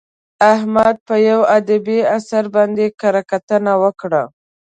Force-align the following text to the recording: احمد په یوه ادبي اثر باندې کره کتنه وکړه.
احمد 0.53 0.95
په 1.07 1.15
یوه 1.27 1.45
ادبي 1.57 1.99
اثر 2.17 2.43
باندې 2.55 2.85
کره 2.99 3.21
کتنه 3.31 3.73
وکړه. 3.83 4.23